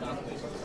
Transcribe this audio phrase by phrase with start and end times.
[0.00, 0.59] Hello,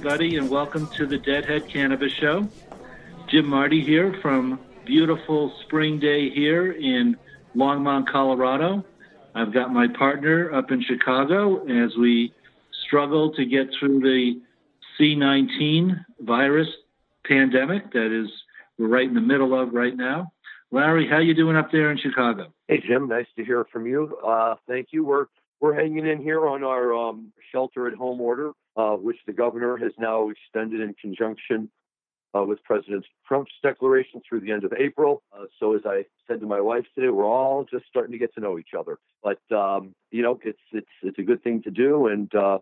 [0.00, 2.48] everybody, and welcome to the Deadhead Cannabis Show.
[3.28, 7.18] Jim Marty here from beautiful spring day here in
[7.54, 8.82] Longmont, Colorado.
[9.34, 12.32] I've got my partner up in Chicago as we
[12.86, 14.40] struggle to get through the
[14.98, 16.68] C19 virus
[17.26, 18.30] pandemic that is
[18.78, 20.32] we're right in the middle of right now.
[20.70, 22.54] Larry, how you doing up there in Chicago?
[22.68, 24.16] Hey Jim, nice to hear from you.
[24.26, 25.04] Uh, thank you.
[25.04, 25.26] We're
[25.60, 29.76] we're hanging in here on our um, shelter at home order, uh, which the governor
[29.76, 31.70] has now extended in conjunction
[32.34, 35.22] uh, with President Trump's declaration through the end of April.
[35.32, 38.32] Uh, so, as I said to my wife today, we're all just starting to get
[38.34, 38.98] to know each other.
[39.22, 42.06] But um, you know, it's it's it's a good thing to do.
[42.06, 42.58] And uh,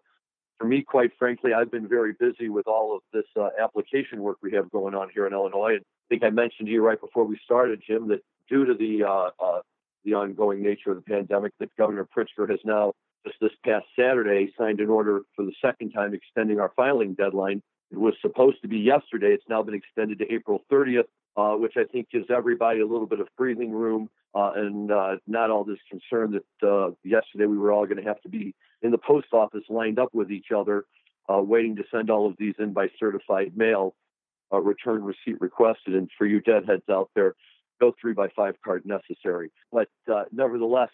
[0.59, 4.39] for me, quite frankly, I've been very busy with all of this uh, application work
[4.43, 5.75] we have going on here in Illinois.
[5.77, 8.75] And I think I mentioned to you right before we started, Jim, that due to
[8.75, 9.61] the uh,
[10.05, 12.95] the ongoing nature of the pandemic, that Governor Pritzker has now
[13.41, 17.99] this past Saturday signed an order for the second time extending our filing deadline it
[17.99, 19.29] was supposed to be yesterday.
[19.29, 21.05] It's now been extended to April 30th,
[21.37, 25.17] uh, which I think gives everybody a little bit of breathing room uh, and uh,
[25.27, 28.55] not all this concern that uh, yesterday we were all going to have to be
[28.83, 30.85] in the post office lined up with each other,
[31.33, 33.95] uh, waiting to send all of these in by certified mail,
[34.53, 35.95] uh, return receipt requested.
[35.95, 37.35] And for you deadheads out there,
[37.81, 39.51] no three by five card necessary.
[39.73, 39.89] But
[40.33, 40.91] nevertheless,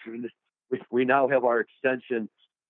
[0.70, 2.28] we, we now have our extension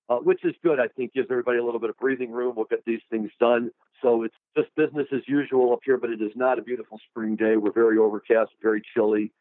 [0.08, 0.78] uh, which is good.
[0.78, 2.54] I think gives everybody a little bit of breathing room.
[2.56, 3.70] We'll get these things done.
[4.02, 7.36] So it's just business as usual up here, but it is not a beautiful spring
[7.36, 7.56] day.
[7.56, 9.32] We're very overcast, very chilly,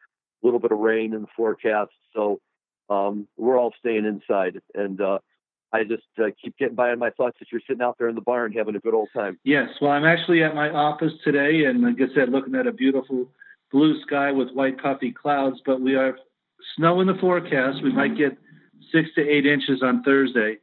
[0.41, 1.91] a little bit of rain in the forecast.
[2.15, 2.39] So
[2.89, 4.61] um, we're all staying inside.
[4.73, 5.19] And uh,
[5.73, 8.15] I just uh, keep getting by in my thoughts that you're sitting out there in
[8.15, 9.37] the barn having a good old time.
[9.43, 9.67] Yes.
[9.81, 13.27] Well, I'm actually at my office today, and like I said, looking at a beautiful
[13.69, 16.15] blue sky with white puffy clouds, but we have
[16.75, 17.83] snow in the forecast.
[17.83, 18.37] We might get
[18.91, 20.57] six to eight inches on Thursday.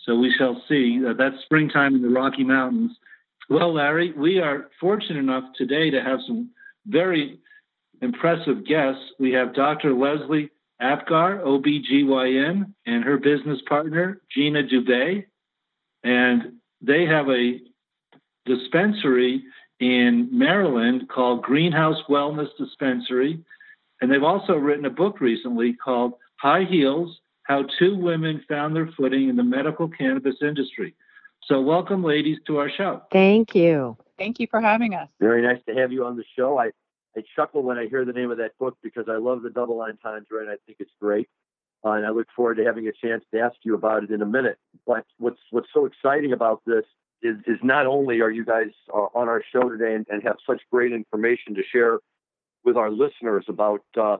[0.00, 1.00] So we shall see.
[1.06, 2.92] Uh, that's springtime in the Rocky Mountains.
[3.48, 6.50] Well, Larry, we are fortunate enough today to have some
[6.86, 7.40] very
[8.02, 9.02] impressive guests.
[9.18, 9.94] We have Dr.
[9.94, 10.50] Leslie
[10.80, 15.24] Apgar, OBGYN, and her business partner, Gina Dubé.
[16.04, 17.60] And they have a
[18.44, 19.42] dispensary
[19.80, 23.40] in Maryland called Greenhouse Wellness Dispensary.
[24.00, 28.90] And they've also written a book recently called High Heals How Two Women Found Their
[28.96, 30.94] Footing in the Medical Cannabis Industry.
[31.44, 33.02] So, welcome, ladies, to our show.
[33.12, 33.96] Thank you.
[34.18, 35.08] Thank you for having us.
[35.20, 36.58] Very nice to have you on the show.
[36.58, 36.70] I,
[37.16, 39.80] I chuckle when I hear the name of that book because I love the double
[39.80, 41.28] entendre and I think it's great.
[41.84, 44.22] Uh, and I look forward to having a chance to ask you about it in
[44.22, 44.58] a minute.
[44.86, 46.84] But what's what's so exciting about this
[47.22, 50.36] is, is not only are you guys uh, on our show today and, and, have
[50.46, 51.98] such great information to share
[52.66, 54.18] with our listeners about uh,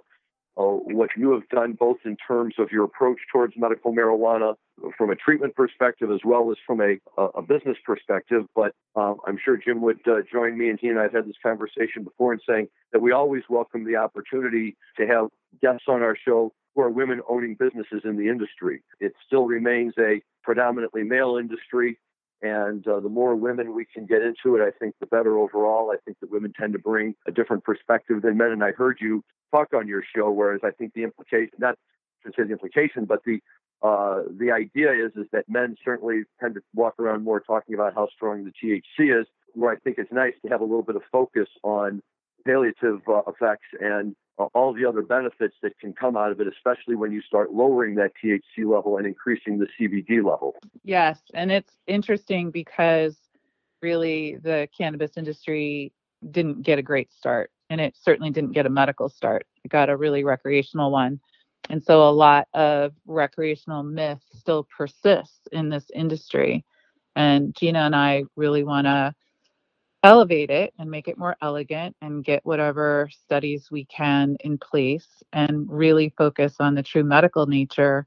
[0.59, 4.55] uh, what you have done, both in terms of your approach towards medical marijuana
[4.97, 8.45] from a treatment perspective as well as from a, a business perspective.
[8.55, 11.27] But uh, I'm sure Jim would uh, join me, and he and I have had
[11.27, 15.29] this conversation before in saying that we always welcome the opportunity to have
[15.61, 18.83] guests on our show who are women owning businesses in the industry.
[19.01, 21.99] It still remains a predominantly male industry.
[22.43, 25.91] And uh, the more women we can get into it, I think the better overall.
[25.91, 28.51] I think that women tend to bring a different perspective than men.
[28.51, 29.25] And I heard you
[29.55, 31.77] talk on your show, whereas I think the implication, not
[32.25, 33.41] to say the implication, but the
[33.83, 37.95] uh, the idea is is that men certainly tend to walk around more talking about
[37.95, 39.27] how strong the THC is.
[39.55, 42.03] Where I think it's nice to have a little bit of focus on
[42.47, 46.47] palliative uh, effects and uh, all the other benefits that can come out of it,
[46.47, 50.55] especially when you start lowering that THC level and increasing the CBD level.
[50.85, 53.17] Yes, and it's interesting because
[53.83, 55.93] really the cannabis industry
[56.31, 59.47] didn't get a great start and it certainly didn't get a medical start.
[59.65, 61.21] It got a really recreational one.
[61.69, 66.65] And so a lot of recreational myths still persists in this industry.
[67.17, 69.15] And Gina and I really want to
[70.03, 75.09] elevate it and make it more elegant and get whatever studies we can in place
[75.33, 78.07] and really focus on the true medical nature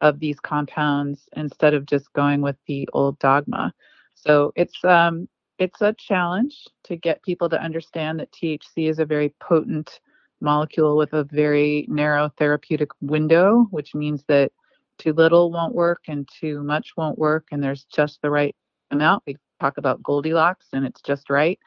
[0.00, 3.72] of these compounds instead of just going with the old dogma.
[4.14, 5.28] So it's um
[5.58, 10.00] it's a challenge to get people to understand that THC is a very potent
[10.40, 14.52] molecule with a very narrow therapeutic window, which means that
[14.98, 18.54] too little won't work and too much won't work, and there's just the right
[18.90, 19.22] amount.
[19.26, 21.58] We talk about Goldilocks, and it's just right,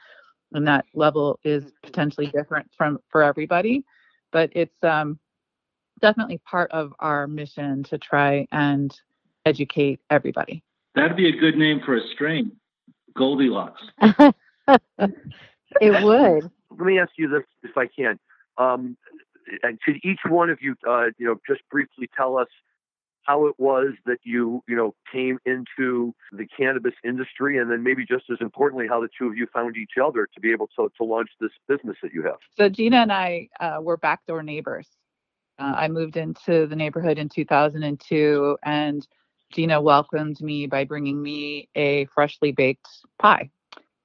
[0.54, 3.84] and that level is potentially different from for everybody,
[4.32, 5.20] but it's um,
[6.02, 8.96] definitely part of our mission to try and
[9.46, 10.64] educate everybody.
[10.96, 12.52] That'd be a good name for a strain,
[13.16, 13.82] Goldilocks.
[14.02, 14.34] it
[16.04, 16.52] would.
[16.72, 18.20] Let me ask you this, if I can.
[18.58, 18.98] Um,
[19.64, 22.48] and could each one of you, uh, you know, just briefly tell us
[23.30, 28.04] how it was that you, you know, came into the cannabis industry, and then maybe
[28.04, 30.92] just as importantly, how the two of you found each other to be able to,
[30.98, 32.38] to launch this business that you have.
[32.58, 34.88] So Gina and I uh, were backdoor neighbors.
[35.60, 39.08] Uh, I moved into the neighborhood in 2002, and
[39.54, 42.88] Gina welcomed me by bringing me a freshly baked
[43.20, 43.52] pie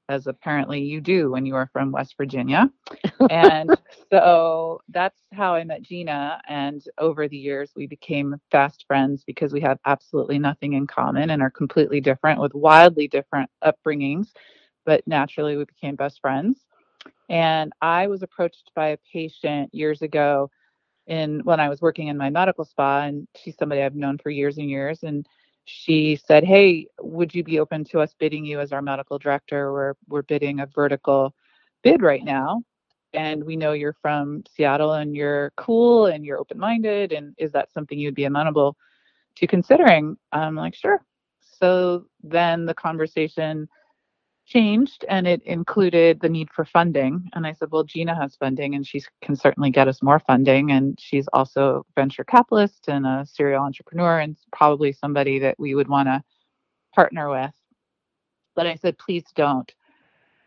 [0.08, 2.70] as apparently you do when you are from West Virginia.
[3.30, 3.76] and
[4.10, 6.40] so that's how I met Gina.
[6.48, 11.30] And over the years, we became fast friends because we have absolutely nothing in common
[11.30, 14.28] and are completely different with wildly different upbringings.
[14.84, 16.64] But naturally, we became best friends.
[17.30, 20.50] And I was approached by a patient years ago
[21.06, 24.30] in when I was working in my medical spa, and she's somebody I've known for
[24.30, 25.02] years and years.
[25.02, 25.26] And
[25.64, 29.72] she said, "Hey, would you be open to us bidding you as our medical director?
[29.72, 31.34] We're we're bidding a vertical
[31.82, 32.62] bid right now,
[33.12, 37.12] and we know you're from Seattle and you're cool and you're open-minded.
[37.12, 38.76] And is that something you'd be amenable
[39.36, 41.00] to considering?" I'm like, "Sure."
[41.40, 43.68] So then the conversation
[44.46, 47.28] changed and it included the need for funding.
[47.32, 50.70] And I said, Well, Gina has funding and she can certainly get us more funding.
[50.70, 55.88] And she's also venture capitalist and a serial entrepreneur and probably somebody that we would
[55.88, 56.22] want to
[56.94, 57.52] partner with.
[58.54, 59.72] But I said, Please don't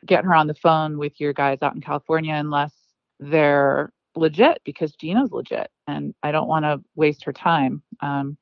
[0.06, 2.74] get her on the phone with your guys out in California unless
[3.20, 7.82] they're legit because Gina's legit and I don't want to waste her time.
[8.02, 8.38] Um,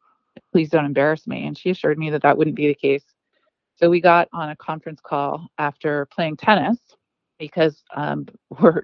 [0.52, 1.46] please don't embarrass me.
[1.46, 3.15] And she assured me that that wouldn't be the case
[3.76, 6.78] so we got on a conference call after playing tennis
[7.40, 8.84] because um, we're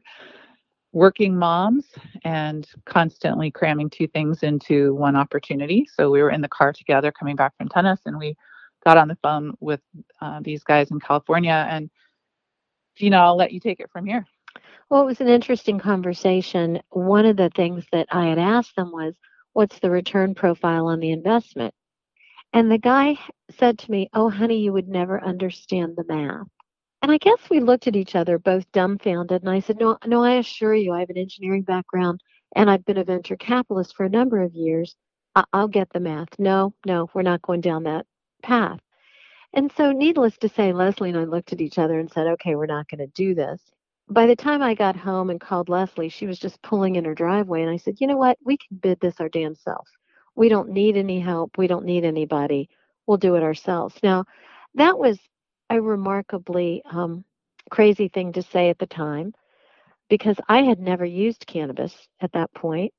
[0.94, 1.86] working moms
[2.26, 5.88] and constantly cramming two things into one opportunity.
[5.94, 8.36] So we were in the car together coming back from tennis and we
[8.84, 9.80] got on the phone with
[10.22, 11.66] uh, these guys in California.
[11.70, 11.90] And
[12.98, 14.26] Gina, I'll let you take it from here.
[14.90, 16.82] Well, it was an interesting conversation.
[16.90, 19.14] One of the things that I had asked them was,
[19.54, 21.74] what's the return profile on the investment?
[22.54, 23.18] And the guy
[23.52, 26.48] said to me, Oh, honey, you would never understand the math.
[27.02, 29.42] And I guess we looked at each other, both dumbfounded.
[29.44, 32.22] And I said, No, no, I assure you, I have an engineering background
[32.56, 34.96] and I've been a venture capitalist for a number of years.
[35.36, 36.38] I- I'll get the math.
[36.40, 38.06] No, no, we're not going down that
[38.44, 38.80] path.
[39.54, 42.56] And so, needless to say, Leslie and I looked at each other and said, Okay,
[42.56, 43.62] we're not going to do this.
[44.10, 47.16] By the time I got home and called Leslie, she was just pulling in her
[47.16, 47.62] driveway.
[47.62, 48.38] And I said, You know what?
[48.46, 49.88] We can bid this our damn self.
[50.36, 51.58] We don't need any help.
[51.58, 52.70] We don't need anybody.
[53.06, 53.96] We'll do it ourselves.
[54.04, 54.26] Now,
[54.76, 55.20] that was
[55.70, 57.24] a remarkably um,
[57.70, 59.34] crazy thing to say at the time
[60.10, 62.94] because I had never used cannabis at that point.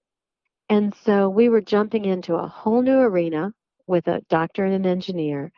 [0.69, 3.53] And so we were jumping into a whole new arena
[3.87, 5.53] with a doctor and an engineer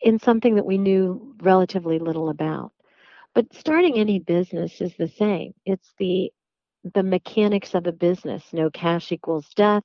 [0.00, 2.72] in something that we knew relatively little about.
[3.34, 5.54] But starting any business is the same.
[5.64, 6.32] It's the
[6.94, 8.44] the mechanics of a business.
[8.52, 9.82] No cash equals death.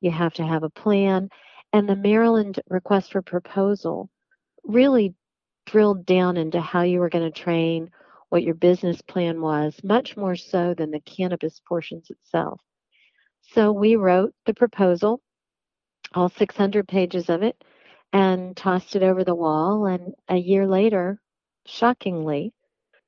[0.00, 1.28] You have to have a plan.
[1.72, 4.10] And the Maryland request for proposal
[4.64, 5.14] really
[5.66, 7.90] drilled down into how you were going to train,
[8.28, 12.60] what your business plan was, much more so than the cannabis portions itself.
[13.52, 15.20] So we wrote the proposal,
[16.14, 17.62] all 600 pages of it,
[18.12, 19.86] and tossed it over the wall.
[19.86, 21.20] And a year later,
[21.66, 22.52] shockingly,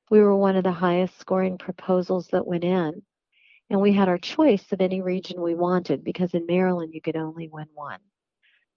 [0.09, 3.01] we were one of the highest scoring proposals that went in
[3.69, 7.15] and we had our choice of any region we wanted because in Maryland you could
[7.15, 7.99] only win one.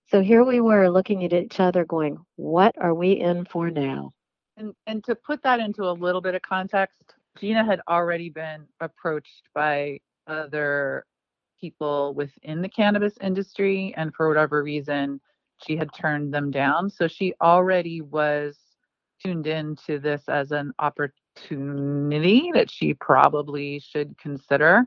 [0.09, 4.13] So here we were looking at each other going, what are we in for now?
[4.57, 8.67] And and to put that into a little bit of context, Gina had already been
[8.81, 11.05] approached by other
[11.61, 15.21] people within the cannabis industry and for whatever reason
[15.67, 16.89] she had turned them down.
[16.89, 18.59] So she already was
[19.23, 24.87] tuned into this as an opportunity opportunity that she probably should consider.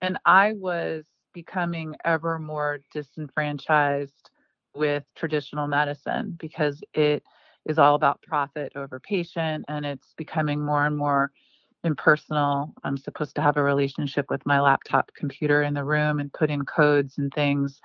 [0.00, 4.30] And I was becoming ever more disenfranchised
[4.74, 7.22] with traditional medicine because it
[7.66, 11.30] is all about profit over patient and it's becoming more and more
[11.84, 12.74] impersonal.
[12.84, 16.50] I'm supposed to have a relationship with my laptop computer in the room and put
[16.50, 17.80] in codes and things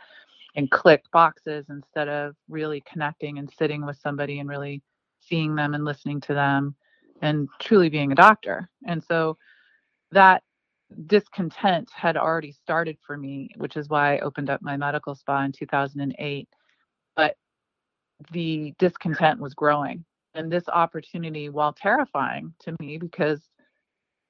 [0.56, 4.82] and click boxes instead of really connecting and sitting with somebody and really
[5.20, 6.76] seeing them and listening to them
[7.24, 8.70] and truly being a doctor.
[8.86, 9.38] And so
[10.12, 10.44] that
[11.08, 15.44] discontent had already started for me, which is why I opened up my medical spa
[15.44, 16.50] in 2008.
[17.16, 17.38] But
[18.32, 20.04] the discontent was growing.
[20.36, 23.48] And this opportunity, while terrifying to me, because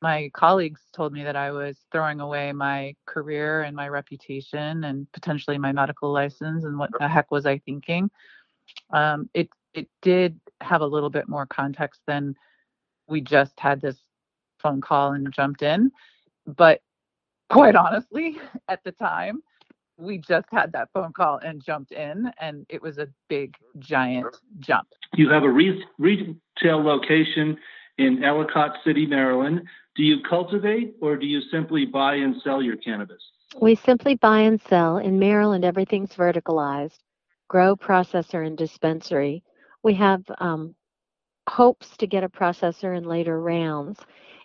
[0.02, 5.12] my colleagues told me that I was throwing away my career and my reputation and
[5.14, 8.12] potentially my medical license, and what the heck was I thinking?
[8.92, 12.36] Um, it it did have a little bit more context than
[13.08, 13.98] we just had this
[14.60, 15.92] phone call and jumped in.
[16.46, 16.82] But
[17.50, 19.44] quite honestly, at the time,
[19.98, 24.36] we just had that phone call and jumped in, and it was a big, giant
[24.60, 24.88] jump.
[25.14, 27.58] You have a re- retail location
[27.98, 29.62] in Ellicott City, Maryland.
[29.96, 33.22] Do you cultivate or do you simply buy and sell your cannabis?
[33.62, 34.98] We simply buy and sell.
[34.98, 36.98] In Maryland, everything's verticalized
[37.50, 39.44] grow, processor, and dispensary.
[39.84, 40.74] We have um,
[41.50, 44.00] hopes to get a processor in later rounds,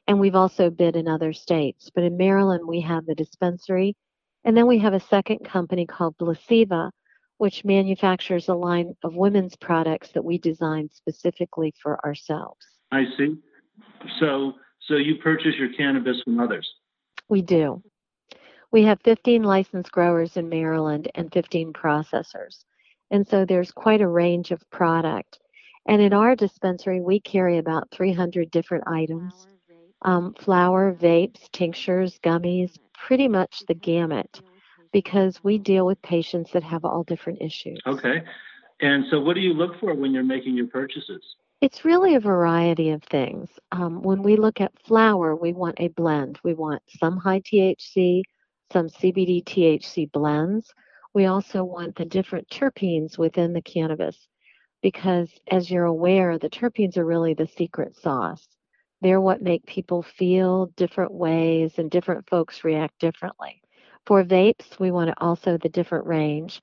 [0.06, 1.90] and we've also bid in other states.
[1.94, 3.96] But in Maryland, we have the dispensary
[4.44, 6.90] and then we have a second company called Blasiva,
[7.38, 12.64] which manufactures a line of women's products that we designed specifically for ourselves.
[12.90, 13.36] I see.
[14.18, 14.54] So,
[14.86, 16.68] so you purchase your cannabis from others?
[17.28, 17.82] We do.
[18.70, 22.64] We have 15 licensed growers in Maryland and 15 processors.
[23.10, 25.40] And so there's quite a range of product.
[25.88, 29.48] And in our dispensary, we carry about 300 different items
[30.02, 34.40] um, flower, vapes, tinctures, gummies, pretty much the gamut
[34.92, 37.80] because we deal with patients that have all different issues.
[37.84, 38.22] Okay.
[38.80, 41.20] And so, what do you look for when you're making your purchases?
[41.60, 43.48] It's really a variety of things.
[43.72, 46.38] Um, when we look at flower, we want a blend.
[46.44, 48.22] We want some high THC,
[48.72, 50.72] some CBD THC blends.
[51.12, 54.28] We also want the different terpenes within the cannabis
[54.82, 58.46] because, as you're aware, the terpenes are really the secret sauce.
[59.00, 63.62] They're what make people feel different ways and different folks react differently.
[64.06, 66.60] For vapes, we want to also the different range.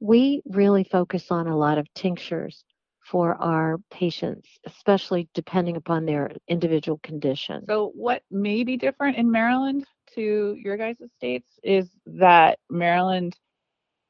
[0.00, 2.64] We really focus on a lot of tinctures
[3.04, 7.64] for our patients, especially depending upon their individual condition.
[7.66, 13.36] So, what may be different in Maryland to your guys' states is that Maryland,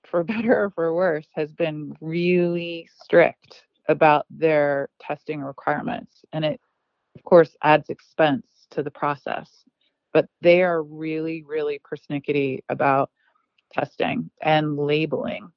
[0.05, 6.25] for better or for worse, has been really strict about their testing requirements.
[6.33, 6.61] And it
[7.19, 9.65] of course, adds expense to the process.
[10.13, 13.11] But they are really, really persnickety about
[13.73, 15.51] testing and labeling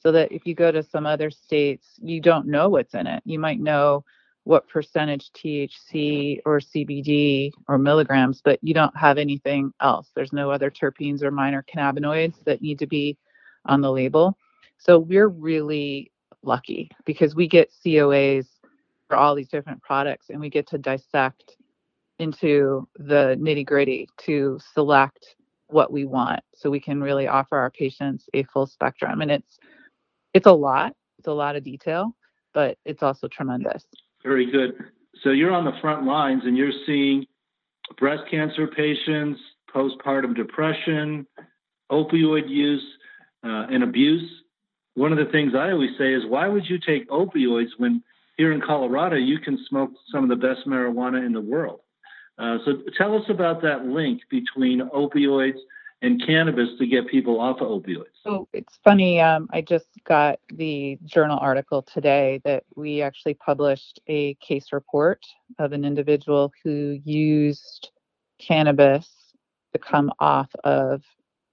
[0.00, 3.22] so that if you go to some other states, you don't know what's in it.
[3.24, 4.04] You might know
[4.44, 10.10] what percentage THC or CBD or milligrams, but you don't have anything else.
[10.16, 13.16] There's no other terpenes or minor cannabinoids that need to be
[13.66, 14.36] on the label.
[14.78, 16.10] So we're really
[16.42, 18.46] lucky because we get COAs
[19.08, 21.56] for all these different products and we get to dissect
[22.18, 25.36] into the nitty gritty to select
[25.68, 29.20] what we want so we can really offer our patients a full spectrum.
[29.20, 29.58] And it's
[30.34, 32.14] it's a lot it's a lot of detail
[32.52, 33.84] but it's also tremendous.
[34.22, 34.74] Very good.
[35.22, 37.26] So you're on the front lines and you're seeing
[37.98, 39.40] breast cancer patients
[39.74, 41.26] postpartum depression
[41.90, 42.82] opioid use
[43.44, 44.42] uh, and abuse
[44.94, 48.02] one of the things i always say is why would you take opioids when
[48.36, 51.80] here in Colorado, you can smoke some of the best marijuana in the world.
[52.38, 55.58] Uh, so tell us about that link between opioids
[56.00, 58.06] and cannabis to get people off of opioids.
[58.24, 59.20] So it's funny.
[59.20, 65.24] Um, I just got the journal article today that we actually published a case report
[65.58, 67.90] of an individual who used
[68.40, 69.08] cannabis
[69.72, 71.02] to come off of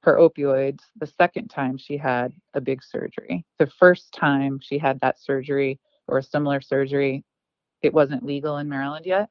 [0.01, 3.45] her opioids the second time she had a big surgery.
[3.57, 7.23] The first time she had that surgery, or a similar surgery,
[7.81, 9.29] it wasn't legal in Maryland yet.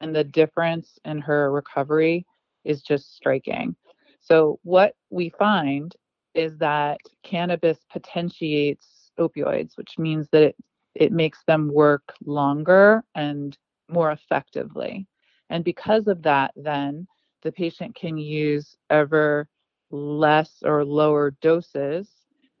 [0.00, 2.26] And the difference in her recovery
[2.64, 3.76] is just striking.
[4.20, 5.94] So, what we find
[6.34, 10.56] is that cannabis potentiates opioids, which means that it,
[10.94, 13.56] it makes them work longer and
[13.88, 15.06] more effectively.
[15.50, 17.06] And because of that, then
[17.42, 19.48] the patient can use ever
[19.90, 22.10] less or lower doses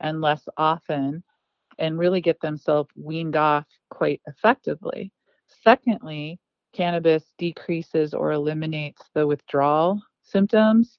[0.00, 1.22] and less often
[1.78, 5.12] and really get themselves weaned off quite effectively.
[5.62, 6.38] Secondly,
[6.72, 10.98] cannabis decreases or eliminates the withdrawal symptoms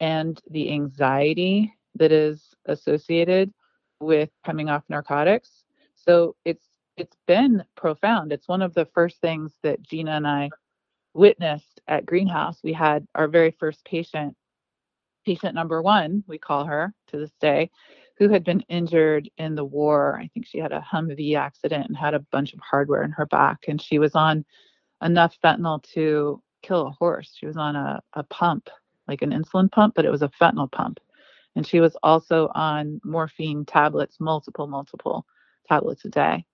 [0.00, 3.52] and the anxiety that is associated
[4.00, 5.64] with coming off narcotics.
[5.94, 8.32] So it's it's been profound.
[8.32, 10.50] It's one of the first things that Gina and I
[11.14, 12.60] witnessed at Greenhouse.
[12.62, 14.36] We had our very first patient,
[15.30, 17.70] patient number one, we call her to this day,
[18.18, 20.18] who had been injured in the war.
[20.20, 23.26] I think she had a Humvee accident and had a bunch of hardware in her
[23.26, 24.44] back, and she was on
[25.00, 27.32] enough fentanyl to kill a horse.
[27.38, 28.70] She was on a, a pump,
[29.06, 30.98] like an insulin pump, but it was a fentanyl pump.
[31.54, 35.26] And she was also on morphine tablets, multiple, multiple
[35.68, 36.44] tablets a day.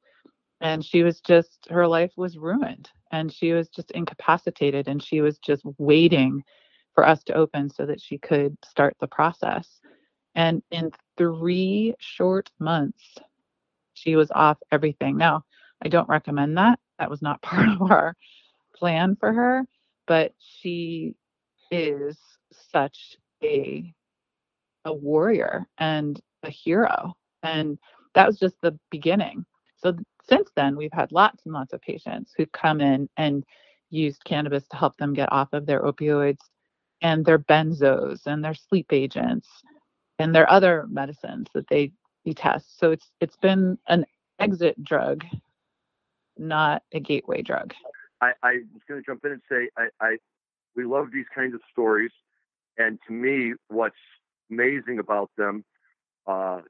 [0.61, 5.23] And she was just, her life was ruined and she was just incapacitated and she
[5.23, 6.43] was just waiting
[6.97, 9.81] for us to open so that she could start the process.
[10.35, 13.05] And in three short months,
[13.95, 15.17] she was off everything.
[15.19, 15.45] Now,
[15.85, 16.81] I don't recommend that.
[16.99, 18.17] That was not part of our
[18.75, 19.65] plan for her,
[20.07, 21.15] but she
[21.71, 22.19] is
[22.73, 23.93] such a
[24.87, 27.15] a warrior and a hero.
[27.43, 27.77] And
[28.15, 29.45] that was just the beginning.
[29.79, 29.97] So
[30.29, 33.45] since then, we've had lots and lots of patients who've come in and
[33.91, 36.39] used cannabis to help them get off of their opioids
[37.03, 39.49] and their benzos and their sleep agents
[40.19, 41.93] and their other medicines that they
[42.35, 42.79] test.
[42.79, 44.05] So it's it's been an
[44.39, 45.25] exit drug,
[46.37, 47.73] not a gateway drug.
[48.21, 50.17] I, I was going to jump in and say I, I
[50.75, 52.11] we love these kinds of stories,
[52.79, 53.95] and to me, what's
[54.51, 55.65] amazing about them
[56.27, 56.61] uh,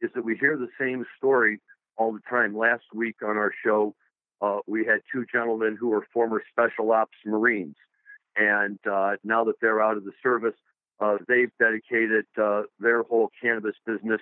[0.00, 1.60] is that we hear the same story
[1.96, 2.56] all the time.
[2.56, 3.94] Last week on our show,
[4.40, 7.76] uh, we had two gentlemen who were former special ops Marines,
[8.36, 10.54] and uh, now that they're out of the service,
[11.00, 14.20] uh, they've dedicated uh, their whole cannabis business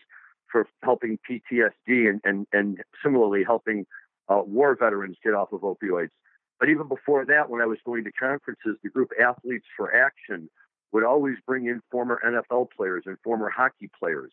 [0.50, 3.86] for helping PTSD and and, and similarly helping
[4.28, 6.10] uh, war veterans get off of opioids.
[6.60, 10.48] But even before that, when I was going to conferences, the group Athletes for Action
[10.92, 14.32] would always bring in former NFL players and former hockey players.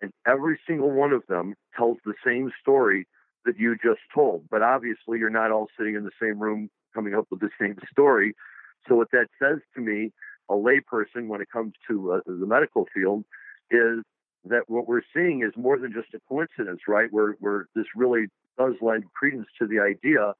[0.00, 3.06] And every single one of them tells the same story
[3.44, 4.44] that you just told.
[4.50, 7.76] But obviously, you're not all sitting in the same room coming up with the same
[7.90, 8.34] story.
[8.86, 10.12] So, what that says to me,
[10.48, 13.24] a layperson, when it comes to uh, the medical field,
[13.70, 14.02] is
[14.44, 17.08] that what we're seeing is more than just a coincidence, right?
[17.10, 20.34] Where, where this really does lend credence to the idea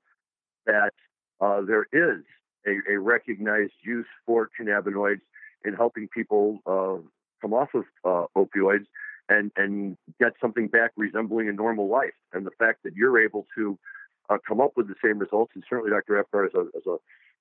[0.67, 0.93] that
[1.41, 2.25] uh, there is
[2.67, 5.21] a, a, recognized use for cannabinoids
[5.65, 6.97] in helping people uh,
[7.41, 8.87] come off of uh, opioids
[9.29, 12.15] and, and get something back resembling a normal life.
[12.33, 13.79] And the fact that you're able to
[14.29, 16.19] uh, come up with the same results, and certainly Dr.
[16.19, 16.97] Apgar as a, as a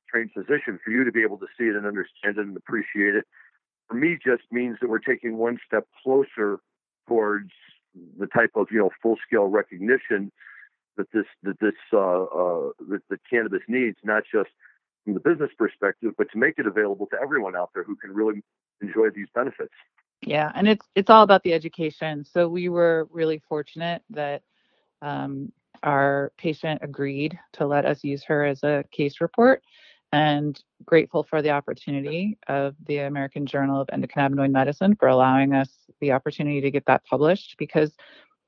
[0.10, 3.16] trained physician, for you to be able to see it and understand it and appreciate
[3.16, 3.26] it,
[3.88, 6.60] for me just means that we're taking one step closer
[7.08, 7.52] towards
[8.20, 10.32] the type of you know full scale recognition
[10.98, 14.50] that this that this uh, uh, that, that cannabis needs, not just
[15.04, 18.14] from the business perspective, but to make it available to everyone out there who can
[18.14, 18.42] really
[18.82, 19.74] enjoy these benefits.
[20.22, 22.26] Yeah, and it's it's all about the education.
[22.26, 24.42] So we were really fortunate that
[25.02, 25.52] um,
[25.84, 29.64] our patient agreed to let us use her as a case report,
[30.12, 35.70] and grateful for the opportunity of the American Journal of Endocannabinoid Medicine for allowing us
[36.00, 37.92] the opportunity to get that published because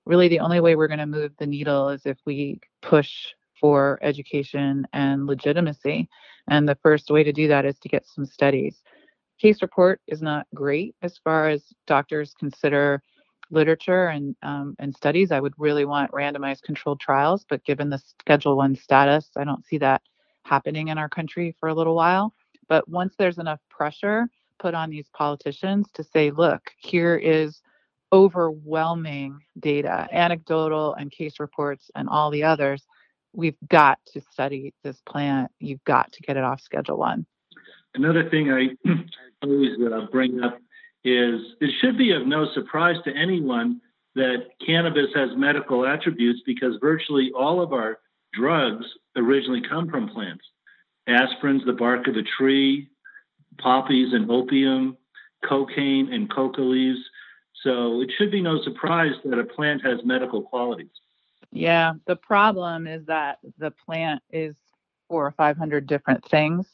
[0.06, 4.00] really the only way we're going to move the needle is if we push for
[4.02, 6.08] education and legitimacy.
[6.48, 8.82] And the first way to do that is to get some studies.
[9.39, 13.04] Case report is not great as far as doctors consider
[13.52, 15.32] literature and um, and studies.
[15.32, 19.66] I would really want randomized controlled trials, but given the Schedule One status, I don't
[19.66, 20.02] see that
[20.44, 22.34] happening in our country for a little while.
[22.68, 24.28] But once there's enough pressure
[24.60, 27.62] put on these politicians to say, look, here is
[28.12, 32.86] overwhelming data, anecdotal and case reports, and all the others.
[33.34, 35.52] We've got to study this plant.
[35.60, 37.26] You've got to get it off Schedule One.
[37.96, 38.70] Another thing I
[39.44, 40.60] always uh, bring up
[41.04, 43.82] is it should be of no surprise to anyone
[44.16, 48.00] that cannabis has medical attributes because virtually all of our
[48.34, 48.86] drugs
[49.16, 50.44] originally come from plants.
[51.08, 52.90] Aspirin's the bark of a tree,
[53.58, 54.98] poppies and opium,
[55.48, 57.00] cocaine and coca leaves.
[57.64, 60.92] So it should be no surprise that a plant has medical qualities.
[61.52, 64.56] Yeah, the problem is that the plant is
[65.08, 66.68] four or 500 different things,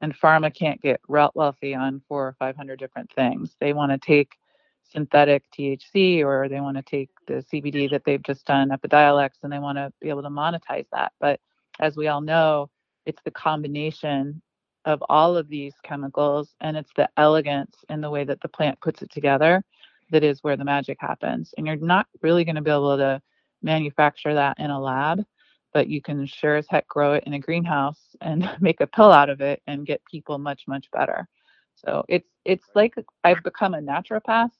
[0.00, 3.56] and pharma can't get wealthy on four or 500 different things.
[3.60, 4.36] They want to take
[4.82, 9.52] synthetic THC or they want to take the CBD that they've just done, Epidiolex, and
[9.52, 11.12] they want to be able to monetize that.
[11.20, 11.40] But
[11.78, 12.70] as we all know,
[13.06, 14.42] it's the combination
[14.84, 18.80] of all of these chemicals and it's the elegance in the way that the plant
[18.80, 19.62] puts it together
[20.10, 21.54] that is where the magic happens.
[21.56, 23.22] And you're not really going to be able to
[23.62, 25.24] manufacture that in a lab,
[25.72, 29.12] but you can sure as heck grow it in a greenhouse and make a pill
[29.12, 31.28] out of it and get people much, much better.
[31.76, 34.50] So it's it's like I've become a naturopath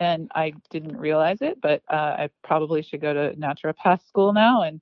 [0.00, 4.62] and I didn't realize it, but uh, I probably should go to naturopath school now
[4.62, 4.80] and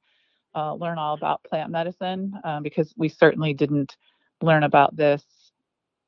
[0.54, 3.96] uh, learn all about plant medicine um, because we certainly didn't
[4.42, 5.24] learn about this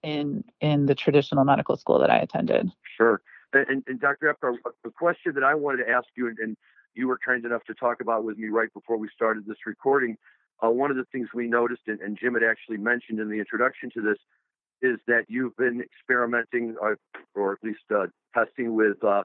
[0.03, 2.71] in in the traditional medical school that I attended.
[2.97, 3.21] Sure.
[3.53, 4.29] And, and Dr.
[4.29, 6.57] Apgar, a question that I wanted to ask you, and, and,
[6.95, 10.17] you were kind enough to talk about with me right before we started this recording.
[10.65, 13.39] Uh, one of the things we noticed, and, and, Jim had actually mentioned in the
[13.39, 14.19] introduction to this,
[14.83, 16.99] is that you've been experimenting or,
[17.35, 19.23] or at least uh, testing with uh,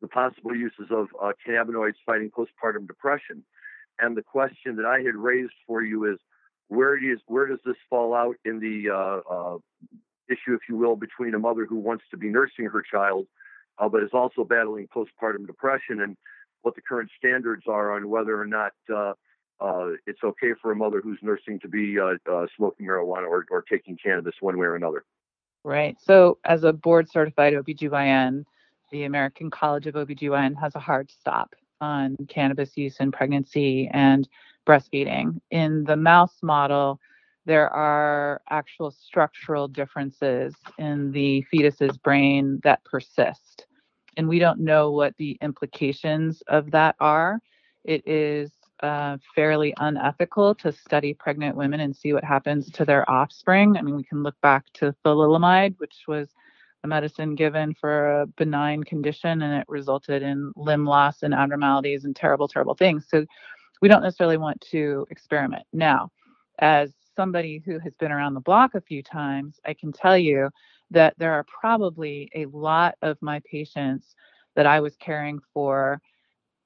[0.00, 3.44] the possible uses of uh, cannabinoids fighting postpartum depression.
[3.98, 6.18] And the question that I had raised for you is,
[6.68, 9.58] where do you, where does this fall out in the uh, uh,
[10.28, 13.26] issue, if you will, between a mother who wants to be nursing her child,
[13.78, 16.16] uh, but is also battling postpartum depression, and
[16.62, 19.12] what the current standards are on whether or not uh,
[19.60, 23.46] uh, it's okay for a mother who's nursing to be uh, uh, smoking marijuana or,
[23.50, 25.04] or taking cannabis one way or another.
[25.64, 25.96] Right.
[26.00, 28.44] So, as a board certified OBGYN,
[28.90, 34.28] the American College of OBGYN has a hard stop on cannabis use in pregnancy and
[34.66, 35.40] breastfeeding.
[35.50, 37.00] In the mouse model,
[37.44, 43.66] there are actual structural differences in the fetus's brain that persist.
[44.16, 47.40] And we don't know what the implications of that are.
[47.84, 48.50] It is
[48.82, 53.76] uh, fairly unethical to study pregnant women and see what happens to their offspring.
[53.76, 56.28] I mean, we can look back to thalidomide, which was
[56.84, 62.04] a medicine given for a benign condition, and it resulted in limb loss and abnormalities
[62.04, 63.06] and terrible, terrible things.
[63.08, 63.24] So
[63.80, 65.64] we don't necessarily want to experiment.
[65.72, 66.10] Now,
[66.58, 70.50] as somebody who has been around the block a few times, I can tell you
[70.90, 74.14] that there are probably a lot of my patients
[74.56, 76.00] that I was caring for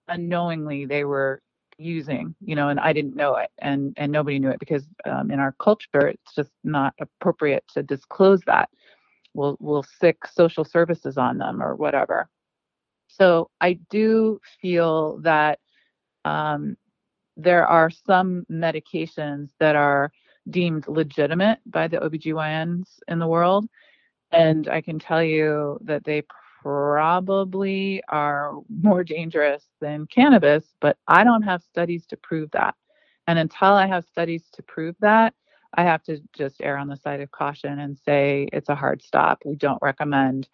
[0.08, 1.42] unknowingly they were
[1.78, 5.30] using you know and i didn't know it and and nobody knew it because um,
[5.30, 8.70] in our culture it's just not appropriate to disclose that.
[9.34, 12.28] We'll we'll sic social services on them or whatever.
[13.08, 15.58] So i do feel that
[16.24, 16.76] um,
[17.36, 20.10] there are some medications that are
[20.50, 23.68] deemed legitimate by the OBGYNs in the world.
[24.32, 26.22] And I can tell you that they
[26.62, 32.74] probably are more dangerous than cannabis, but I don't have studies to prove that.
[33.28, 35.34] And until I have studies to prove that,
[35.74, 39.02] I have to just err on the side of caution and say it's a hard
[39.02, 39.42] stop.
[39.44, 40.48] We don't recommend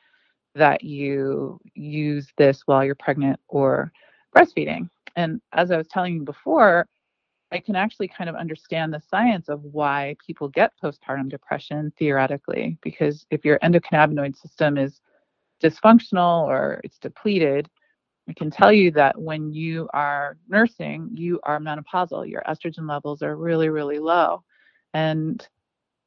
[0.55, 3.93] that you use this while you're pregnant or
[4.37, 4.89] breastfeeding.
[5.17, 6.87] And as I was telling you before,
[7.53, 12.79] I can actually kind of understand the science of why people get postpartum depression theoretically,
[12.83, 15.03] because if your endocannabinoid system is
[15.62, 17.69] dysfunctional or it's depleted,
[18.29, 22.29] I can tell you that when you are nursing, you are menopausal.
[22.29, 24.43] Your estrogen levels are really, really low.
[24.95, 25.47] And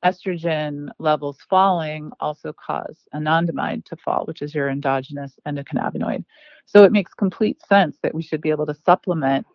[0.03, 6.23] estrogen levels falling also cause anandamide to fall, which is your endogenous endocannabinoid.
[6.65, 9.45] So it makes complete sense that we should be able to supplement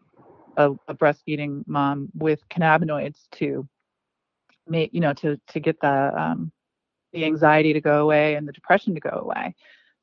[0.60, 3.66] a, a breastfeeding mom with cannabinoids to
[4.68, 6.52] make you know to to get the um,
[7.12, 9.54] the anxiety to go away and the depression to go away.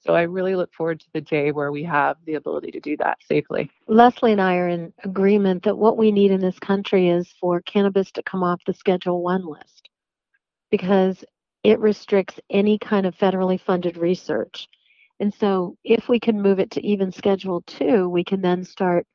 [0.05, 2.95] So I really look forward to the day where we have the ability to do
[2.97, 3.69] that safely.
[3.87, 7.61] Leslie and I are in agreement that what we need in this country is for
[7.61, 9.89] cannabis to come off the Schedule 1 list
[10.69, 11.25] because
[11.63, 14.67] it restricts any kind of federally funded research.
[15.19, 19.07] And so if we can move it to even Schedule 2, we can then start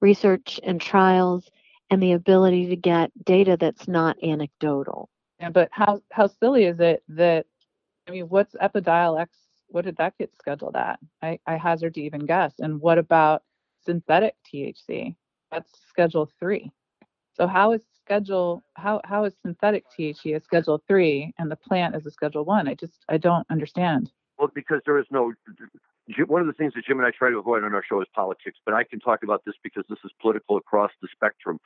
[0.00, 1.50] research and trials
[1.90, 5.08] and the ability to get data that's not anecdotal.
[5.40, 7.46] Yeah, but how how silly is it that
[8.08, 9.28] I mean, what's Epidiolex?
[9.68, 10.98] What did that get scheduled at?
[11.22, 12.54] I, I hazard to even guess.
[12.58, 13.42] And what about
[13.84, 15.14] synthetic THC?
[15.52, 16.72] That's Schedule Three.
[17.34, 21.94] So how is schedule how how is synthetic THC a Schedule Three and the plant
[21.94, 22.66] is a Schedule One?
[22.66, 24.10] I just I don't understand.
[24.38, 25.32] Well, because there is no
[26.26, 28.08] one of the things that Jim and I try to avoid on our show is
[28.14, 31.60] politics, but I can talk about this because this is political across the spectrum.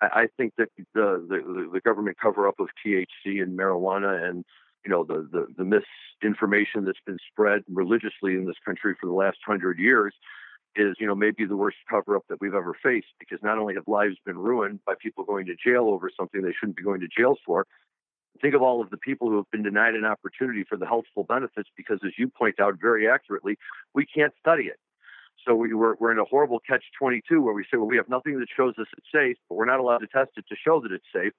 [0.00, 4.44] I, I think that the, the, the government cover up of THC and marijuana and
[4.84, 5.82] you know the, the the
[6.22, 10.12] misinformation that's been spread religiously in this country for the last hundred years
[10.74, 13.74] is you know maybe the worst cover up that we've ever faced because not only
[13.74, 17.00] have lives been ruined by people going to jail over something they shouldn't be going
[17.00, 17.66] to jail for
[18.42, 21.22] Think of all of the people who have been denied an opportunity for the healthful
[21.22, 23.56] benefits because, as you point out very accurately,
[23.94, 24.80] we can't study it.
[25.46, 28.08] So we, are we're in a horrible catch 22 where we say, well, we have
[28.08, 30.80] nothing that shows us it's safe, but we're not allowed to test it to show
[30.80, 31.32] that it's safe.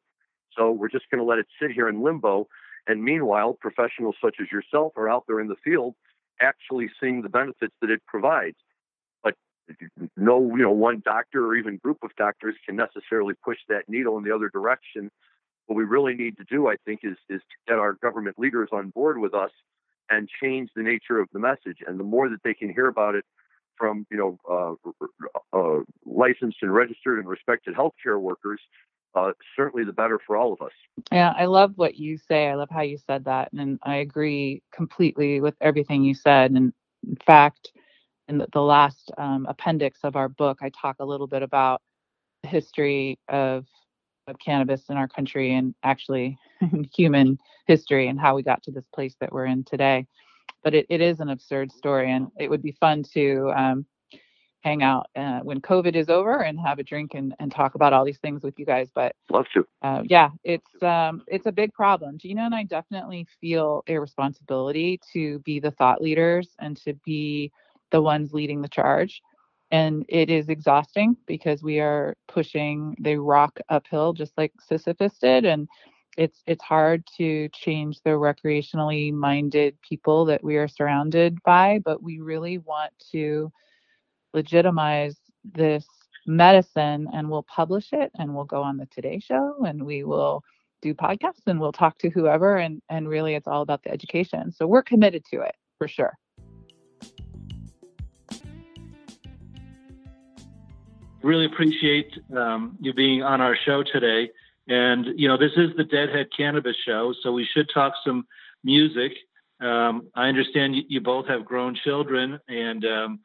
[0.58, 2.48] So we're just going to let it sit here in limbo.
[2.88, 5.96] And meanwhile, professionals such as yourself are out there in the field
[6.42, 8.58] actually seeing the benefits that it provides.
[9.24, 9.36] But
[10.18, 14.18] no, you know, one doctor or even group of doctors can necessarily push that needle
[14.18, 15.12] in the other direction
[15.68, 18.70] what we really need to do, I think, is is to get our government leaders
[18.72, 19.52] on board with us
[20.10, 21.78] and change the nature of the message.
[21.88, 23.26] And the more that they can hear about it
[23.78, 24.78] from, you know,
[25.54, 28.60] uh, uh, licensed and registered and respected healthcare workers,
[29.16, 30.72] uh, certainly the better for all of us.
[31.12, 32.50] Yeah, I love what you say.
[32.50, 36.52] I love how you said that, and I agree completely with everything you said.
[36.52, 36.74] And
[37.08, 37.72] in fact,
[38.28, 41.82] in the, last um, appendix of our book, I talk a little bit about
[42.42, 43.66] the history of
[44.28, 46.38] of cannabis in our country and actually
[46.96, 50.06] human history and how we got to this place that we're in today.
[50.64, 53.86] But it, it is an absurd story, and it would be fun to um,
[54.62, 57.92] hang out uh, when COVID is over and have a drink and, and talk about
[57.92, 58.90] all these things with you guys.
[58.96, 59.68] But Love to.
[59.82, 62.18] uh, yeah, it's um, it's a big problem.
[62.18, 67.52] Gina and I definitely feel a responsibility to be the thought leaders and to be
[67.92, 69.22] the ones leading the charge.
[69.74, 75.46] And it is exhausting because we are pushing the rock uphill just like Sisyphus did.
[75.46, 75.68] And
[76.16, 82.04] it's it's hard to change the recreationally minded people that we are surrounded by, but
[82.04, 83.52] we really want to
[84.36, 85.18] legitimize
[85.56, 85.88] this
[86.28, 90.44] medicine and we'll publish it and we'll go on the Today Show and we will
[90.84, 94.52] do podcasts and we'll talk to whoever and and really it's all about the education.
[94.52, 96.14] So we're committed to it for sure.
[101.24, 104.30] Really appreciate um, you being on our show today.
[104.68, 108.26] And you know, this is the Deadhead Cannabis Show, so we should talk some
[108.64, 109.14] music.
[109.62, 113.20] Um, I understand you, you both have grown children, and um,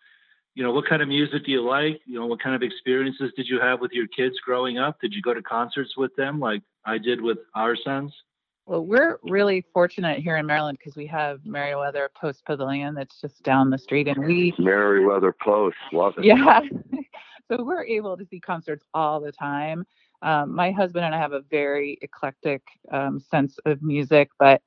[0.55, 2.01] you know, what kind of music do you like?
[2.07, 5.01] You know, what kind of experiences did you have with your kids growing up?
[5.01, 8.13] Did you go to concerts with them like I did with our sons?
[8.67, 13.43] Well, we're really fortunate here in Maryland because we have Merriweather Post Pavilion that's just
[13.43, 15.77] down the street, and we Merriweather Post.
[15.93, 16.25] Love it.
[16.25, 16.61] yeah,
[17.49, 19.85] so we're able to see concerts all the time.
[20.23, 24.63] Um, my husband and I have a very eclectic um, sense of music, but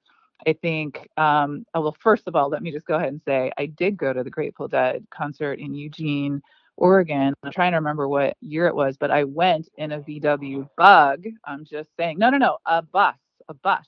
[0.48, 3.52] I think, um, oh, well, first of all, let me just go ahead and say
[3.58, 6.42] I did go to the Grateful Dead concert in Eugene,
[6.78, 7.34] Oregon.
[7.44, 11.26] I'm trying to remember what year it was, but I went in a VW bug.
[11.46, 13.18] I'm just saying, no, no, no, a bus,
[13.50, 13.86] a bus,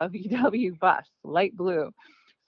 [0.00, 1.90] a VW bus, light blue.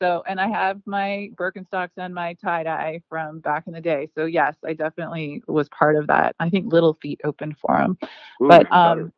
[0.01, 4.09] So, and I have my Birkenstocks and my tie dye from back in the day.
[4.15, 6.35] So, yes, I definitely was part of that.
[6.39, 7.97] I think Little Feat opened for him.
[8.43, 9.13] Ooh, but um,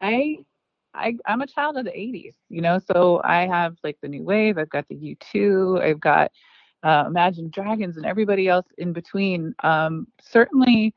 [0.00, 0.38] I,
[0.94, 2.78] I, I'm a child of the '80s, you know.
[2.78, 4.58] So I have like the new wave.
[4.58, 5.82] I've got the U2.
[5.82, 6.30] I've got
[6.82, 9.54] uh, Imagine Dragons and everybody else in between.
[9.62, 10.94] Um, certainly,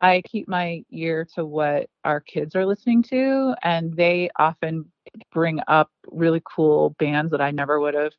[0.00, 4.84] I keep my ear to what our kids are listening to, and they often
[5.32, 8.12] bring up really cool bands that I never would have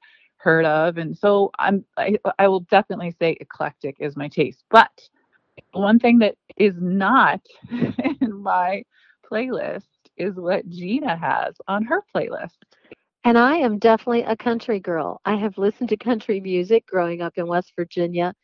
[0.45, 0.97] heard of.
[0.97, 4.63] And so I'm I, I will definitely say eclectic is my taste.
[4.69, 5.09] But
[5.73, 7.41] one thing that is not
[8.21, 8.83] in my
[9.29, 9.83] playlist
[10.15, 12.57] is what Gina has on her playlist.
[13.25, 15.19] And I am definitely a country girl.
[15.25, 18.35] I have listened to country music growing up in West Virginia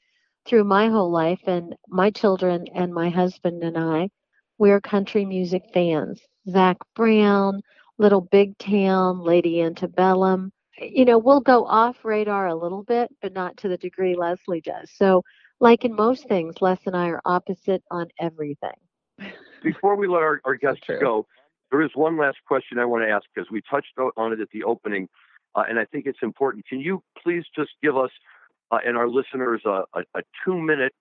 [0.46, 4.10] through my whole life, and my children and my husband and I,
[4.58, 6.20] we're country music fans.
[6.50, 7.62] Zac Brown,
[8.00, 10.52] Little Big Town, Lady Antebellum.
[10.78, 14.62] You know, we'll go off radar a little bit, but not to the degree Leslie
[14.62, 14.90] does.
[14.96, 15.24] So,
[15.60, 18.72] like in most things, Les and I are opposite on everything.
[19.64, 21.28] Before we let our, our guests go,
[21.70, 24.50] there is one last question I want to ask because we touched on it at
[24.52, 25.08] the opening,
[25.56, 26.66] uh, and I think it's important.
[26.66, 28.10] Can you please just give us
[28.72, 30.94] uh, and our listeners a, a, a two-minute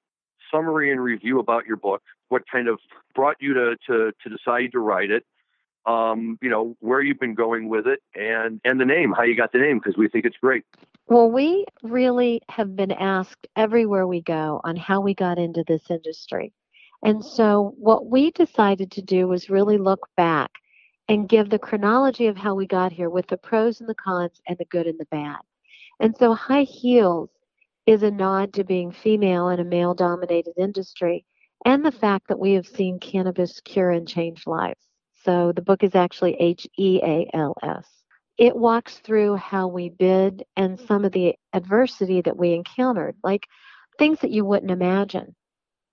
[0.53, 2.03] summary and review about your book?
[2.29, 2.79] What kind of
[3.15, 5.25] brought you to to, to decide to write it?
[5.87, 9.37] Um, you know where you've been going with it, and and the name, how you
[9.37, 10.65] got the name, because we think it's great.
[11.07, 15.91] Well, we really have been asked everywhere we go on how we got into this
[15.91, 16.53] industry.
[17.03, 20.51] And so, what we decided to do was really look back
[21.09, 24.41] and give the chronology of how we got here with the pros and the cons
[24.47, 25.41] and the good and the bad.
[25.99, 27.31] And so, High Heals
[27.87, 31.25] is a nod to being female in a male dominated industry
[31.65, 34.90] and the fact that we have seen cannabis cure and change lives.
[35.25, 37.87] So, the book is actually H E A L S.
[38.39, 43.47] It walks through how we bid and some of the adversity that we encountered, like
[43.99, 45.35] things that you wouldn't imagine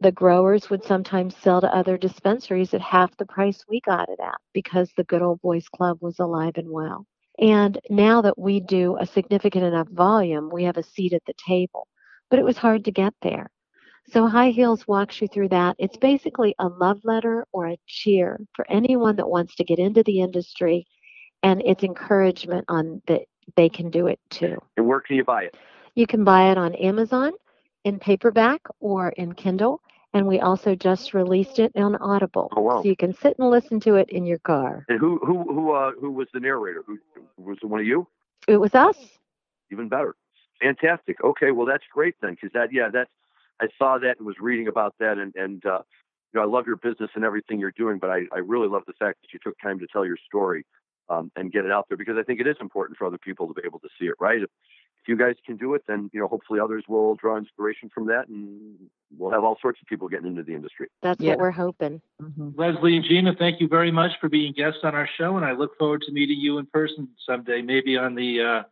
[0.01, 4.19] the growers would sometimes sell to other dispensaries at half the price we got it
[4.21, 7.05] at because the good old boys club was alive and well.
[7.39, 11.33] And now that we do a significant enough volume, we have a seat at the
[11.47, 11.87] table.
[12.29, 13.49] But it was hard to get there.
[14.09, 15.75] So High Heals walks you through that.
[15.79, 20.03] It's basically a love letter or a cheer for anyone that wants to get into
[20.03, 20.87] the industry
[21.43, 23.21] and it's encouragement on that
[23.55, 24.57] they can do it too.
[24.75, 25.55] And where can you buy it?
[25.95, 27.33] You can buy it on Amazon
[27.83, 29.81] in paperback or in Kindle.
[30.13, 32.49] And we also just released it on Audible.
[32.55, 32.81] Oh, wow.
[32.81, 34.85] So you can sit and listen to it in your car.
[34.87, 36.83] And who who who uh, who was the narrator?
[36.87, 36.97] Who
[37.37, 37.65] was it?
[37.65, 38.07] One of you?
[38.47, 38.97] It was us.
[39.69, 40.15] even better.
[40.61, 41.21] Fantastic.
[41.23, 43.11] Okay, well that's great then, because that yeah, that's
[43.61, 45.79] I saw that and was reading about that, and and uh,
[46.33, 48.83] you know I love your business and everything you're doing, but I I really love
[48.87, 50.65] the fact that you took time to tell your story
[51.09, 53.47] um, and get it out there because I think it is important for other people
[53.47, 54.15] to be able to see it.
[54.19, 54.37] Right?
[54.41, 54.49] If,
[55.01, 58.07] if you guys can do it, then you know hopefully others will draw inspiration from
[58.07, 58.75] that, and
[59.17, 60.87] we'll have all sorts of people getting into the industry.
[61.01, 61.31] That's Yeah.
[61.31, 62.01] what we're hoping.
[62.21, 62.57] Mhm.
[62.57, 65.53] Leslie and Gina, thank you very much for being guests on our show, and I
[65.53, 68.63] look forward to meeting you in person someday, maybe on the uh,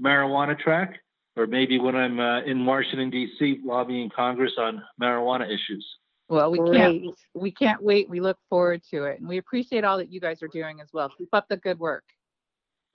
[0.00, 1.00] marijuana track,
[1.38, 3.60] or maybe when I'm uh, in Washington D.C.
[3.64, 5.86] lobbying Congress on marijuana issues.
[6.28, 8.10] Well, we can't we can't wait.
[8.10, 10.88] We look forward to it, and we appreciate all that you guys are doing as
[10.92, 11.10] well.
[11.16, 12.04] Keep up the good work.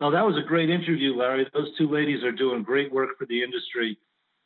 [0.01, 1.47] Oh, that was a great interview, Larry.
[1.53, 3.97] Those two ladies are doing great work for the industry.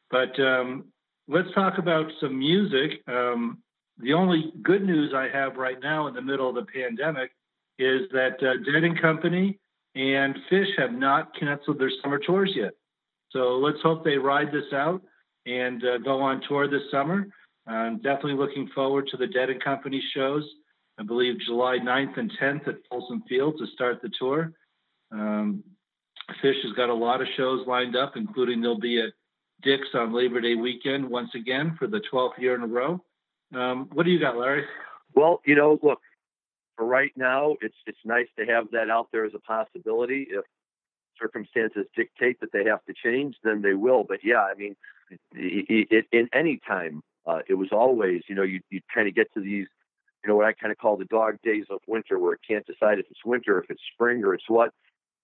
[0.10, 0.86] But um,
[1.28, 3.02] let's talk about some music.
[3.08, 3.58] Um,
[3.98, 7.32] the only good news I have right now in the middle of the pandemic
[7.80, 9.60] is that uh, Dead and Company
[9.96, 12.74] and Phish have not canceled their summer tours yet.
[13.32, 15.02] So let's hope they ride this out
[15.46, 17.28] and uh, go on tour this summer.
[17.66, 20.44] I'm definitely looking forward to the Dead and Company shows.
[21.00, 24.54] I believe July 9th and 10th at Folsom Field to start the tour.
[25.12, 25.64] Um,
[26.44, 29.14] Phish has got a lot of shows lined up, including they'll be at
[29.64, 33.04] Dick's on Labor Day weekend once again for the 12th year in a row.
[33.56, 34.66] Um, what do you got, Larry?
[35.16, 36.00] Well, you know, look,
[36.76, 40.28] for right now, it's it's nice to have that out there as a possibility.
[40.30, 40.46] If
[41.20, 44.04] circumstances dictate that they have to change, then they will.
[44.04, 44.76] But yeah, I mean,
[45.34, 49.16] it, it, in any time, uh, it was always, you know, you you kind of
[49.16, 49.68] get to these,
[50.24, 52.66] you know, what I kind of call the dog days of winter, where it can't
[52.66, 54.72] decide if it's winter, if it's spring, or it's what.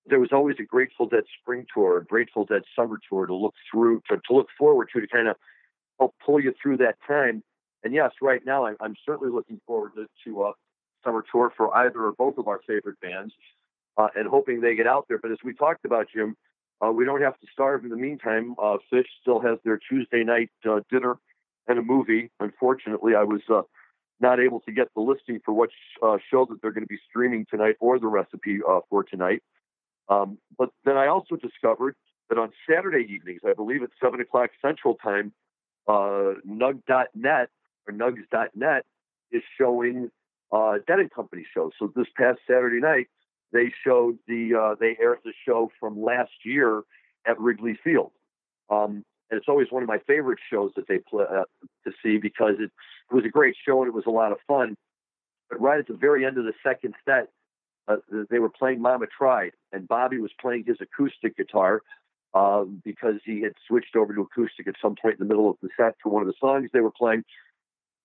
[0.06, 3.56] There was always a Grateful Dead spring tour, a Grateful Dead summer tour to look
[3.72, 5.38] through, to, to look forward to, to kind of
[5.98, 7.42] help pull you through that time.
[7.86, 10.52] And yes, right now I'm, I'm certainly looking forward to, to a
[11.06, 13.34] summer tour for either or both of our favorite bands,
[13.98, 15.18] uh, and hoping they get out there.
[15.18, 16.36] But as we talked about, Jim,
[16.84, 18.56] uh, we don't have to starve in the meantime.
[18.62, 21.18] Uh, Phish still has their Tuesday night uh, dinner
[21.68, 22.30] and a movie.
[22.40, 23.62] Unfortunately, I was uh,
[24.20, 27.00] not able to get the listing for which uh, show that they're going to be
[27.10, 29.42] streaming tonight or the recipe for tonight.
[30.10, 31.96] Um, but then I also discovered
[32.30, 35.34] that on Saturday evenings, I believe at 7 o'clock Central Time,
[35.88, 37.50] uh, Nug.net
[37.88, 38.86] or Nugs.net
[39.32, 40.10] is showing
[40.52, 41.72] uh, Dead and Company shows.
[41.80, 43.08] So this past Saturday night,
[43.54, 46.82] they showed the uh, they aired the show from last year
[47.26, 48.12] at Wrigley Field,
[48.70, 51.44] um, and it's always one of my favorite shows that they play uh,
[51.86, 52.72] to see because it,
[53.12, 54.76] it was a great show and it was a lot of fun.
[55.50, 57.30] But right at the very end of the second set,
[57.88, 57.98] uh,
[58.30, 61.82] they were playing Mama Tried, and Bobby was playing his acoustic guitar
[62.34, 65.58] um, because he had switched over to acoustic at some point in the middle of
[65.62, 67.24] the set for one of the songs they were playing.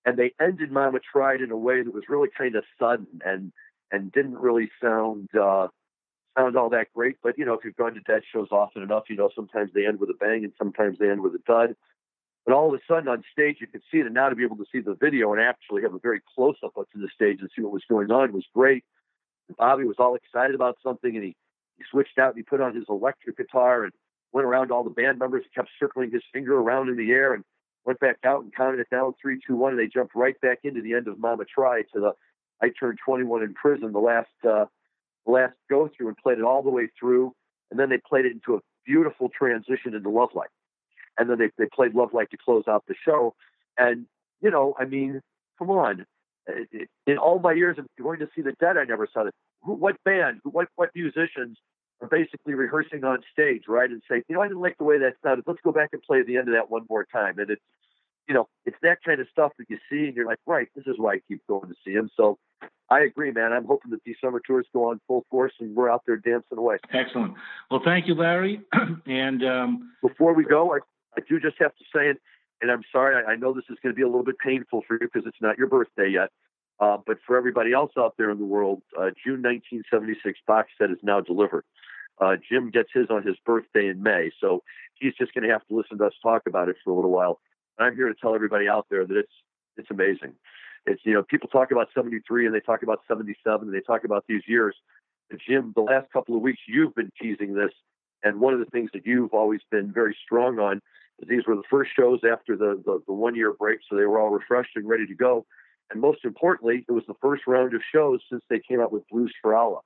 [0.05, 3.51] And they ended Mama Tried in a way that was really kind of sudden and
[3.91, 5.67] and didn't really sound uh,
[6.37, 7.17] sound all that great.
[7.21, 9.85] But you know, if you've gone to Dead shows often enough, you know sometimes they
[9.85, 11.75] end with a bang and sometimes they end with a dud.
[12.45, 14.05] But all of a sudden on stage, you could see it.
[14.05, 16.55] And now to be able to see the video and actually have a very close
[16.63, 18.83] up up to the stage and see what was going on was great.
[19.47, 21.35] And Bobby was all excited about something, and he
[21.77, 23.93] he switched out and he put on his electric guitar and
[24.31, 27.33] went around all the band members, and kept circling his finger around in the air,
[27.33, 27.43] and
[27.85, 30.59] went back out and counted it down three, two, one, and they jumped right back
[30.63, 32.13] into the end of Mama Tried to the
[32.61, 34.65] I turned 21 in prison, the last uh,
[35.25, 37.33] last go through, and played it all the way through,
[37.71, 40.49] and then they played it into a beautiful transition into Love Light,
[41.17, 43.35] and then they they played Love Light to close out the show,
[43.77, 44.05] and
[44.41, 45.21] you know, I mean,
[45.57, 46.05] come on.
[47.05, 49.35] In all my years of going to see the Dead, I never saw it.
[49.61, 51.57] Who, what band, what what musicians
[52.01, 53.89] are basically rehearsing on stage, right?
[53.89, 55.43] And say, you know, I didn't like the way that sounded.
[55.45, 57.39] Let's go back and play the end of that one more time.
[57.39, 57.61] And it's,
[58.27, 60.85] you know, it's that kind of stuff that you see, and you're like, right, this
[60.87, 62.09] is why I keep going to see him.
[62.15, 62.37] So
[62.91, 63.53] I agree, man.
[63.53, 66.57] I'm hoping that these summer tours go on full force and we're out there dancing
[66.57, 66.77] away.
[66.91, 67.35] Excellent.
[67.69, 68.61] Well, thank you, Larry.
[69.05, 70.79] and um, before we go, I,
[71.15, 72.17] I do just have to say it,
[72.61, 74.83] and I'm sorry, I, I know this is going to be a little bit painful
[74.87, 76.29] for you because it's not your birthday yet.
[76.79, 80.89] Uh, but for everybody else out there in the world, uh, June 1976 box set
[80.89, 81.65] is now delivered.
[82.21, 84.63] Uh, Jim gets his on his birthday in May, so
[84.95, 87.11] he's just going to have to listen to us talk about it for a little
[87.11, 87.39] while.
[87.77, 89.31] And I'm here to tell everybody out there that it's
[89.77, 90.33] it's amazing.
[90.89, 94.03] It's you know people talk about 73 and they talk about 77 and they talk
[94.03, 94.75] about these years.
[95.47, 97.71] Jim, the last couple of weeks you've been teasing this,
[98.23, 100.81] and one of the things that you've always been very strong on
[101.19, 104.05] is these were the first shows after the the, the one year break, so they
[104.05, 105.45] were all refreshed and ready to go.
[105.91, 109.07] And most importantly, it was the first round of shows since they came out with
[109.09, 109.81] Blues for Allah.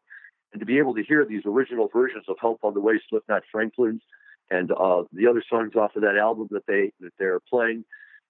[0.53, 3.43] And to be able to hear these original versions of Help on the Way, Slipknot
[3.51, 4.01] Franklin's,
[4.51, 7.83] and uh, the other songs off of that album that they that they're playing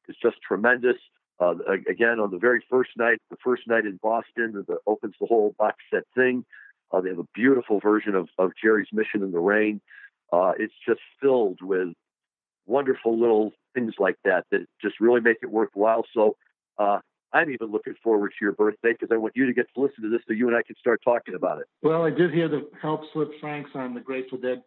[0.07, 0.97] is just tremendous.
[1.39, 1.55] Uh,
[1.89, 5.55] again, on the very first night, the first night in Boston, that opens the whole
[5.57, 6.45] box set thing.
[6.91, 9.81] Uh, they have a beautiful version of, of Jerry's Mission in the Rain.
[10.31, 11.89] Uh, it's just filled with
[12.65, 16.05] wonderful little things like that that just really make it worthwhile.
[16.13, 16.36] So
[16.77, 16.99] uh,
[17.34, 20.03] I'm even looking forward to your birthday because I want you to get to listen
[20.03, 21.65] to this so you and I can start talking about it.
[21.81, 24.61] Well, I did hear the Help Slip Franks on the Grateful Dead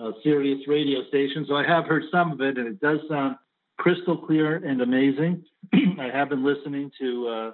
[0.00, 1.44] uh, Sirius radio station.
[1.46, 3.36] So I have heard some of it, and it does sound
[3.78, 5.44] crystal clear and amazing.
[5.72, 7.50] I have been listening to uh,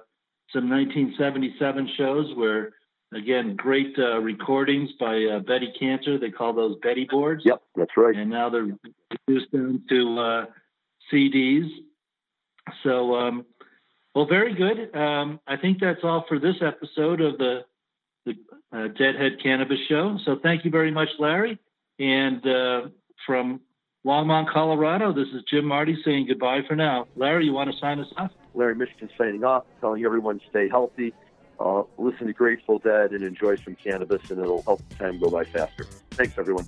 [0.51, 2.73] some 1977 shows where,
[3.13, 6.17] again, great uh, recordings by uh, Betty Cantor.
[6.17, 7.43] They call those Betty boards.
[7.45, 8.15] Yep, that's right.
[8.15, 8.69] And now they're
[9.27, 10.45] reduced down to uh,
[11.11, 11.69] CDs.
[12.83, 13.45] So, um,
[14.15, 14.95] well, very good.
[14.95, 17.65] Um, I think that's all for this episode of the
[18.25, 18.35] the
[18.71, 20.17] uh, Deadhead Cannabis Show.
[20.23, 21.59] So, thank you very much, Larry.
[21.99, 22.81] And uh,
[23.25, 23.59] from
[24.05, 27.07] Longmont, Colorado, this is Jim Marty saying goodbye for now.
[27.15, 28.31] Larry, you want to sign us off?
[28.53, 31.13] Larry Mishkin signing off, telling everyone to stay healthy,
[31.57, 35.29] uh, listen to Grateful Dead, and enjoy some cannabis, and it'll help the time go
[35.29, 35.85] by faster.
[36.11, 36.67] Thanks, everyone.